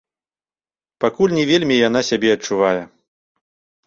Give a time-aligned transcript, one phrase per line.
[1.03, 2.81] Пакуль не вельмі яна сябе адчувае.